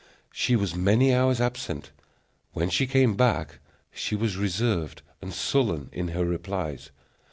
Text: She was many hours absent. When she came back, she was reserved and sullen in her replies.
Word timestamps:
She 0.31 0.55
was 0.55 0.73
many 0.75 1.13
hours 1.13 1.39
absent. 1.39 1.91
When 2.53 2.71
she 2.71 2.87
came 2.87 3.15
back, 3.15 3.59
she 3.91 4.15
was 4.15 4.35
reserved 4.35 5.03
and 5.21 5.31
sullen 5.31 5.89
in 5.91 6.07
her 6.07 6.25
replies. 6.25 6.89